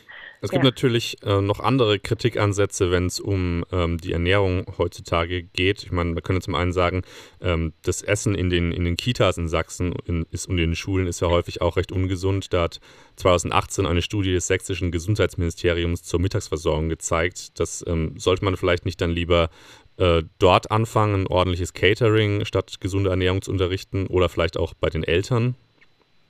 Es 0.42 0.50
gibt 0.50 0.66
ja. 0.66 0.72
natürlich 0.72 1.24
äh, 1.24 1.40
noch 1.40 1.62
andere 1.62 2.00
Kritikansätze, 2.00 2.92
wenn 2.92 3.06
es 3.06 3.22
um 3.22 3.64
ähm, 3.72 3.98
die 3.98 4.12
Ernährung 4.12 4.66
heutzutage 4.78 5.42
geht. 5.42 5.84
Ich 5.84 5.92
meine, 5.94 6.16
wir 6.16 6.22
können 6.22 6.42
zum 6.42 6.54
einen 6.54 6.74
sagen, 6.74 7.04
ähm, 7.40 7.72
das 7.82 8.02
Essen 8.02 8.36
in 8.36 8.50
den, 8.50 8.74
in 8.74 8.84
den 8.84 8.98
Kitas 8.98 9.38
in 9.38 9.48
Sachsen 9.48 9.94
in, 10.06 10.26
ist, 10.32 10.50
und 10.50 10.58
in 10.58 10.72
den 10.72 10.76
Schulen 10.76 11.08
ist 11.08 11.22
ja 11.22 11.30
häufig 11.30 11.62
auch 11.62 11.78
recht 11.78 11.94
ungesund. 11.94 12.52
Da 12.52 12.64
hat 12.64 12.82
2018 13.16 13.86
eine 13.86 14.02
Studie 14.02 14.34
des 14.34 14.48
sächsischen 14.48 14.92
Gesundheitsministeriums 14.92 16.04
zur 16.04 16.20
Mittagsversorgung 16.20 16.90
gezeigt. 16.90 17.58
Das 17.58 17.82
ähm, 17.88 18.20
sollte 18.20 18.44
man 18.44 18.58
vielleicht 18.58 18.84
nicht 18.84 19.00
dann 19.00 19.12
lieber 19.12 19.50
äh, 19.98 20.24
dort 20.40 20.72
anfangen, 20.72 21.28
ordentliches 21.28 21.74
Catering 21.74 22.46
statt 22.46 22.80
gesunde 22.80 23.10
Ernährung 23.10 23.42
zu 23.42 23.52
unterrichten 23.52 24.08
oder 24.08 24.30
vielleicht 24.30 24.58
auch 24.58 24.74
bei 24.74 24.90
den 24.90 25.04
Eltern? 25.04 25.56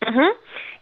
Mhm. 0.05 0.31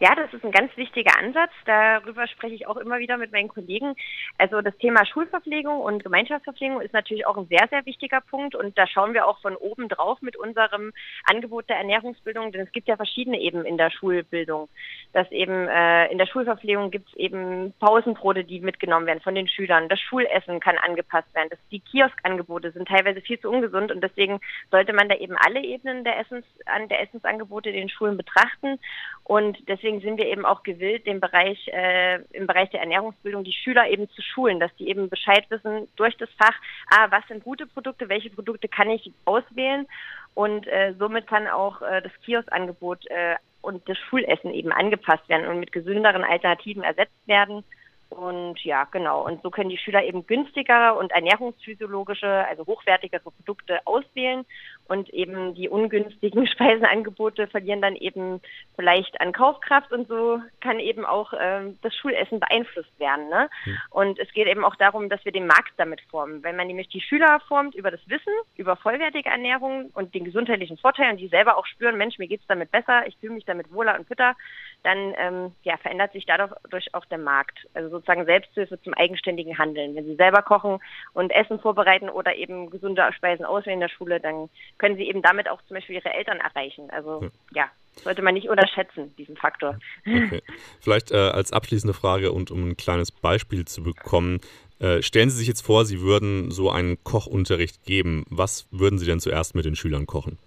Ja, 0.01 0.15
das 0.15 0.33
ist 0.33 0.43
ein 0.43 0.51
ganz 0.51 0.75
wichtiger 0.77 1.15
Ansatz. 1.19 1.51
Darüber 1.65 2.25
spreche 2.25 2.55
ich 2.55 2.65
auch 2.65 2.77
immer 2.77 2.97
wieder 2.97 3.17
mit 3.17 3.31
meinen 3.31 3.49
Kollegen. 3.49 3.93
Also 4.39 4.61
das 4.61 4.75
Thema 4.79 5.05
Schulverpflegung 5.05 5.79
und 5.79 6.03
Gemeinschaftsverpflegung 6.03 6.81
ist 6.81 6.91
natürlich 6.91 7.27
auch 7.27 7.37
ein 7.37 7.45
sehr, 7.45 7.67
sehr 7.69 7.85
wichtiger 7.85 8.19
Punkt. 8.19 8.55
Und 8.55 8.75
da 8.79 8.87
schauen 8.87 9.13
wir 9.13 9.27
auch 9.27 9.39
von 9.41 9.55
oben 9.55 9.89
drauf 9.89 10.19
mit 10.23 10.35
unserem 10.35 10.91
Angebot 11.25 11.69
der 11.69 11.77
Ernährungsbildung, 11.77 12.51
denn 12.51 12.61
es 12.61 12.71
gibt 12.71 12.87
ja 12.87 12.95
verschiedene 12.95 13.39
eben 13.39 13.63
in 13.63 13.77
der 13.77 13.91
Schulbildung. 13.91 14.69
Dass 15.13 15.29
eben 15.29 15.67
äh, 15.67 16.07
in 16.07 16.17
der 16.17 16.25
Schulverpflegung 16.25 16.89
gibt 16.89 17.09
es 17.09 17.15
eben 17.17 17.71
Pausenbrote, 17.79 18.43
die 18.43 18.59
mitgenommen 18.59 19.05
werden 19.05 19.21
von 19.21 19.35
den 19.35 19.47
Schülern. 19.47 19.87
Das 19.87 19.99
Schulessen 19.99 20.59
kann 20.59 20.79
angepasst 20.79 21.31
werden. 21.35 21.49
Das, 21.51 21.59
die 21.69 21.79
Kioskangebote 21.79 22.71
sind 22.71 22.87
teilweise 22.87 23.21
viel 23.21 23.39
zu 23.39 23.51
ungesund 23.51 23.91
und 23.91 24.01
deswegen 24.01 24.39
sollte 24.71 24.93
man 24.93 25.09
da 25.09 25.15
eben 25.17 25.35
alle 25.37 25.61
Ebenen 25.61 26.03
der 26.03 26.17
Essens, 26.17 26.45
an 26.65 26.89
der 26.89 27.03
Essensangebote 27.03 27.69
in 27.69 27.75
den 27.75 27.89
Schulen 27.89 28.17
betrachten. 28.17 28.79
Und 29.23 29.57
deswegen 29.69 29.90
deswegen 29.91 30.01
sind 30.01 30.17
wir 30.17 30.27
eben 30.27 30.45
auch 30.45 30.63
gewillt, 30.63 31.05
den 31.05 31.19
Bereich, 31.19 31.67
äh, 31.67 32.21
im 32.31 32.47
Bereich 32.47 32.69
der 32.69 32.81
Ernährungsbildung 32.81 33.43
die 33.43 33.53
Schüler 33.53 33.89
eben 33.89 34.09
zu 34.09 34.21
schulen, 34.21 34.59
dass 34.59 34.73
die 34.77 34.89
eben 34.89 35.09
Bescheid 35.09 35.45
wissen 35.49 35.87
durch 35.95 36.15
das 36.17 36.29
Fach, 36.37 36.55
ah, 36.91 37.07
was 37.09 37.27
sind 37.27 37.43
gute 37.43 37.67
Produkte, 37.67 38.09
welche 38.09 38.29
Produkte 38.29 38.67
kann 38.67 38.89
ich 38.89 39.11
auswählen 39.25 39.87
und 40.33 40.67
äh, 40.67 40.93
somit 40.97 41.27
kann 41.27 41.47
auch 41.47 41.81
äh, 41.81 42.01
das 42.01 42.11
Kioskangebot 42.23 43.05
äh, 43.09 43.35
und 43.61 43.87
das 43.87 43.97
Schulessen 43.97 44.53
eben 44.53 44.71
angepasst 44.71 45.27
werden 45.29 45.47
und 45.47 45.59
mit 45.59 45.71
gesünderen 45.71 46.23
Alternativen 46.23 46.83
ersetzt 46.83 47.27
werden. 47.27 47.63
Und 48.09 48.59
ja, 48.65 48.83
genau. 48.91 49.25
Und 49.25 49.41
so 49.41 49.49
können 49.49 49.69
die 49.69 49.77
Schüler 49.77 50.03
eben 50.03 50.27
günstigere 50.27 50.95
und 50.95 51.11
ernährungsphysiologische, 51.13 52.45
also 52.49 52.65
hochwertigere 52.65 53.21
Produkte 53.21 53.79
auswählen 53.85 54.45
und 54.91 55.09
eben 55.13 55.55
die 55.55 55.69
ungünstigen 55.69 56.45
Speisenangebote 56.53 57.47
verlieren 57.47 57.81
dann 57.81 57.95
eben 57.95 58.41
vielleicht 58.75 59.21
an 59.21 59.31
Kaufkraft 59.31 59.93
und 59.93 60.09
so 60.09 60.41
kann 60.59 60.79
eben 60.79 61.05
auch 61.05 61.31
ähm, 61.39 61.79
das 61.81 61.95
Schulessen 61.95 62.41
beeinflusst 62.41 62.99
werden. 62.99 63.29
Ne? 63.29 63.49
Mhm. 63.63 63.77
Und 63.89 64.19
es 64.19 64.29
geht 64.33 64.47
eben 64.47 64.65
auch 64.65 64.75
darum, 64.75 65.07
dass 65.07 65.23
wir 65.23 65.31
den 65.31 65.47
Markt 65.47 65.71
damit 65.77 66.01
formen. 66.11 66.43
Wenn 66.43 66.57
man 66.57 66.67
nämlich 66.67 66.89
die 66.89 66.99
Schüler 66.99 67.39
formt 67.47 67.73
über 67.73 67.89
das 67.89 68.01
Wissen, 68.07 68.33
über 68.57 68.75
vollwertige 68.75 69.29
Ernährung 69.29 69.91
und 69.93 70.13
den 70.13 70.25
gesundheitlichen 70.25 70.77
Vorteil 70.77 71.11
und 71.11 71.17
die 71.21 71.29
selber 71.29 71.57
auch 71.57 71.67
spüren, 71.67 71.97
Mensch, 71.97 72.19
mir 72.19 72.27
geht's 72.27 72.47
damit 72.47 72.69
besser, 72.71 73.07
ich 73.07 73.15
fühle 73.17 73.35
mich 73.35 73.45
damit 73.45 73.71
wohler 73.71 73.97
und 73.97 74.09
fitter, 74.09 74.35
dann 74.83 75.13
ähm, 75.17 75.55
ja, 75.63 75.77
verändert 75.77 76.11
sich 76.11 76.25
dadurch 76.25 76.93
auch 76.93 77.05
der 77.05 77.17
Markt. 77.17 77.65
Also 77.73 77.87
sozusagen 77.87 78.25
Selbsthilfe 78.25 78.81
zum 78.81 78.93
eigenständigen 78.93 79.57
Handeln. 79.57 79.95
Wenn 79.95 80.05
Sie 80.05 80.15
selber 80.15 80.41
kochen 80.41 80.79
und 81.13 81.31
Essen 81.31 81.61
vorbereiten 81.61 82.09
oder 82.09 82.35
eben 82.35 82.69
gesunde 82.69 83.07
Speisen 83.13 83.45
auswählen 83.45 83.75
in 83.75 83.87
der 83.87 83.95
Schule, 83.95 84.19
dann 84.19 84.49
können 84.81 84.97
Sie 84.97 85.07
eben 85.07 85.21
damit 85.21 85.47
auch 85.47 85.61
zum 85.67 85.75
Beispiel 85.75 85.95
Ihre 85.95 86.11
Eltern 86.11 86.39
erreichen. 86.39 86.89
Also 86.89 87.21
ja, 87.21 87.29
ja 87.53 87.71
sollte 88.03 88.23
man 88.23 88.33
nicht 88.33 88.49
unterschätzen, 88.49 89.13
diesen 89.15 89.37
Faktor. 89.37 89.77
Okay. 90.07 90.41
Vielleicht 90.79 91.11
äh, 91.11 91.17
als 91.17 91.53
abschließende 91.53 91.93
Frage 91.93 92.31
und 92.31 92.49
um 92.49 92.69
ein 92.69 92.77
kleines 92.77 93.11
Beispiel 93.11 93.65
zu 93.65 93.83
bekommen. 93.83 94.39
Äh, 94.79 95.03
stellen 95.03 95.29
Sie 95.29 95.37
sich 95.37 95.47
jetzt 95.47 95.61
vor, 95.61 95.85
Sie 95.85 96.01
würden 96.01 96.49
so 96.49 96.71
einen 96.71 97.03
Kochunterricht 97.03 97.83
geben. 97.85 98.25
Was 98.29 98.67
würden 98.71 98.97
Sie 98.97 99.05
denn 99.05 99.19
zuerst 99.19 99.53
mit 99.53 99.65
den 99.65 99.75
Schülern 99.75 100.07
kochen? 100.07 100.39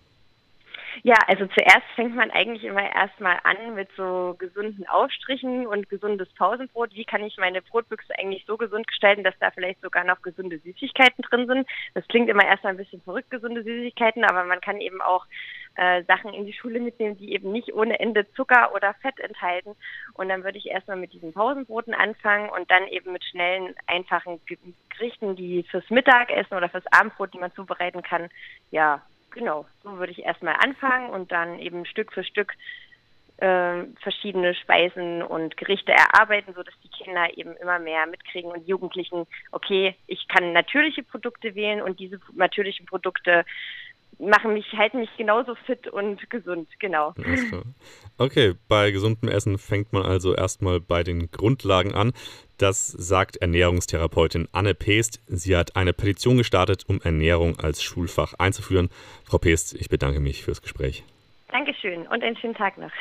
Ja, 1.07 1.17
also 1.27 1.47
zuerst 1.49 1.85
fängt 1.97 2.17
man 2.17 2.31
eigentlich 2.31 2.65
immer 2.65 2.83
erstmal 2.83 3.39
an 3.45 3.75
mit 3.75 3.91
so 3.95 4.35
gesunden 4.39 4.87
Aufstrichen 4.87 5.67
und 5.67 5.91
gesundes 5.91 6.33
Pausenbrot. 6.33 6.95
Wie 6.95 7.05
kann 7.05 7.23
ich 7.23 7.37
meine 7.37 7.61
Brotbüchse 7.61 8.19
eigentlich 8.19 8.47
so 8.47 8.57
gesund 8.57 8.87
gestalten, 8.87 9.23
dass 9.23 9.39
da 9.39 9.51
vielleicht 9.51 9.83
sogar 9.83 10.05
noch 10.05 10.23
gesunde 10.23 10.59
Süßigkeiten 10.61 11.21
drin 11.21 11.47
sind? 11.47 11.69
Das 11.93 12.09
klingt 12.09 12.31
immer 12.31 12.47
erstmal 12.47 12.73
ein 12.73 12.79
bisschen 12.79 13.03
verrückt, 13.03 13.31
gesunde 13.31 13.63
Süßigkeiten, 13.63 14.25
aber 14.25 14.45
man 14.45 14.63
kann 14.63 14.81
eben 14.81 15.03
auch 15.03 15.27
äh, 15.75 16.05
Sachen 16.05 16.33
in 16.33 16.47
die 16.47 16.55
Schule 16.55 16.81
mitnehmen, 16.81 17.19
die 17.19 17.35
eben 17.35 17.53
nicht 17.53 17.75
ohne 17.75 18.01
Ende 18.01 18.27
Zucker 18.33 18.75
oder 18.75 18.95
Fett 19.03 19.21
enthalten. 19.21 19.77
Und 20.15 20.31
dann 20.31 20.43
würde 20.43 20.57
ich 20.57 20.69
erstmal 20.71 20.97
mit 20.97 21.13
diesen 21.13 21.35
Pausenbroten 21.35 21.93
anfangen 21.93 22.49
und 22.49 22.71
dann 22.71 22.89
eben 22.89 23.13
mit 23.13 23.25
schnellen, 23.25 23.75
einfachen 23.87 24.41
Gerichten, 24.89 25.37
die 25.37 25.65
fürs 25.65 25.91
Mittagessen 25.91 26.57
oder 26.57 26.71
fürs 26.71 26.91
Abendbrot, 26.91 27.35
die 27.35 27.41
man 27.41 27.53
zubereiten 27.53 28.01
kann, 28.01 28.31
ja, 28.71 29.03
genau, 29.35 29.67
so 29.83 29.99
würde 29.99 30.13
ich 30.13 30.25
erstmal 30.25 30.55
anfangen 30.65 31.11
und 31.11 31.31
dann 31.31 31.59
eben 31.59 31.85
Stück 31.85 32.13
für 32.13 32.25
Stück 32.25 32.53
äh, 33.39 33.85
verschiedene 34.03 34.55
Speisen 34.55 35.23
und 35.23 35.57
Gerichte 35.57 35.93
erarbeiten, 35.93 36.55
sodass 36.55 36.75
die 36.83 36.89
Kinder 36.89 37.37
eben 37.37 37.57
immer 37.57 37.79
mehr 37.79 38.07
mitkriegen 38.07 38.51
und 38.51 38.67
Jugendlichen, 38.67 39.27
okay, 39.51 39.97
ich 40.07 40.27
kann 40.29 40.53
natürliche 40.53 41.03
Produkte 41.03 41.55
wählen 41.55 41.83
und 41.83 41.99
diese 41.99 42.21
natürlichen 42.35 42.87
Produkte 42.87 43.45
machen 44.19 44.55
mich, 44.55 44.73
halten 44.75 45.01
mich 45.01 45.11
genauso 45.17 45.55
fit 45.67 45.89
und 45.89 46.31
gesund, 46.31 46.69
genau. 46.79 47.15
Okay, 48.17 48.55
bei 48.69 48.93
gesundem 48.93 49.29
Essen 49.29 49.59
fängt 49.59 49.93
man 49.93 50.05
also 50.05 50.37
erstmal 50.37 50.79
bei 50.79 51.03
den 51.03 51.33
Grundlagen 51.33 51.97
an. 51.97 52.13
Das 52.59 52.87
sagt 52.87 53.37
Ernährungstherapeutin 53.39 54.49
Anne 54.53 54.75
Peest. 54.75 55.21
Sie 55.27 55.57
hat 55.57 55.75
eine 55.75 55.93
Petition 55.93 56.37
gestartet, 56.37 56.85
um 56.87 57.01
Ernährung 57.01 57.59
als 57.59 57.83
Schulfach 57.83 58.35
einzuführen. 58.35 58.91
Frau 59.25 59.39
Peest, 59.39 59.75
ich 59.75 59.89
bedanke 59.89 60.21
mich 60.21 60.45
fürs 60.45 60.63
Gespräch. 60.63 61.05
Dankeschön 61.51 62.07
und 62.07 62.23
einen 62.23 62.37
schönen 62.37 62.55
Tag 62.55 62.79
noch. 62.79 62.93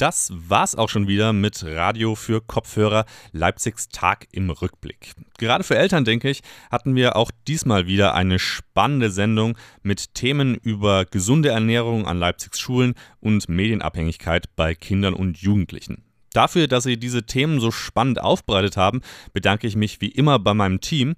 Das 0.00 0.32
war's 0.34 0.76
auch 0.76 0.88
schon 0.88 1.08
wieder 1.08 1.32
mit 1.32 1.62
Radio 1.62 2.14
für 2.14 2.40
Kopfhörer 2.40 3.04
Leipzigs 3.32 3.90
Tag 3.90 4.26
im 4.32 4.48
Rückblick. 4.48 5.12
Gerade 5.38 5.62
für 5.62 5.76
Eltern, 5.76 6.04
denke 6.06 6.30
ich, 6.30 6.40
hatten 6.70 6.96
wir 6.96 7.16
auch 7.16 7.30
diesmal 7.46 7.86
wieder 7.86 8.14
eine 8.14 8.38
spannende 8.38 9.10
Sendung 9.10 9.58
mit 9.82 10.14
Themen 10.14 10.54
über 10.54 11.04
gesunde 11.04 11.50
Ernährung 11.50 12.06
an 12.06 12.18
Leipzigs 12.18 12.58
Schulen 12.58 12.94
und 13.20 13.48
Medienabhängigkeit 13.48 14.46
bei 14.56 14.74
Kindern 14.74 15.12
und 15.12 15.36
Jugendlichen. 15.36 16.09
Dafür, 16.32 16.68
dass 16.68 16.84
Sie 16.84 16.96
diese 16.96 17.24
Themen 17.24 17.60
so 17.60 17.70
spannend 17.70 18.20
aufbereitet 18.20 18.76
haben, 18.76 19.00
bedanke 19.32 19.66
ich 19.66 19.76
mich 19.76 20.00
wie 20.00 20.08
immer 20.08 20.38
bei 20.38 20.54
meinem 20.54 20.80
Team. 20.80 21.14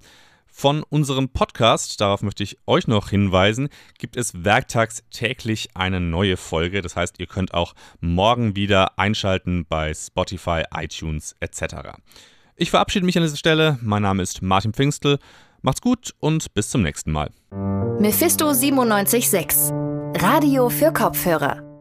Von 0.55 0.83
unserem 0.83 1.29
Podcast, 1.29 1.99
darauf 1.99 2.21
möchte 2.21 2.43
ich 2.43 2.59
euch 2.67 2.87
noch 2.87 3.09
hinweisen, 3.09 3.69
gibt 3.97 4.15
es 4.15 4.43
werktags 4.43 5.03
täglich 5.09 5.69
eine 5.73 5.99
neue 5.99 6.37
Folge. 6.37 6.83
Das 6.83 6.95
heißt, 6.95 7.19
ihr 7.19 7.25
könnt 7.25 7.55
auch 7.55 7.73
morgen 8.01 8.55
wieder 8.55 8.99
einschalten 8.99 9.65
bei 9.67 9.93
Spotify, 9.95 10.63
iTunes 10.75 11.35
etc. 11.39 11.97
Ich 12.55 12.69
verabschiede 12.69 13.05
mich 13.05 13.17
an 13.17 13.23
dieser 13.23 13.37
Stelle. 13.37 13.79
Mein 13.81 14.03
Name 14.03 14.21
ist 14.21 14.43
Martin 14.43 14.73
Pfingstel. 14.73 15.17
Macht's 15.63 15.81
gut 15.81 16.13
und 16.19 16.53
bis 16.53 16.69
zum 16.69 16.83
nächsten 16.83 17.11
Mal. 17.11 17.31
Mephisto 17.99 18.53
976 18.53 19.73
Radio 20.21 20.69
für 20.69 20.93
Kopfhörer. 20.93 21.72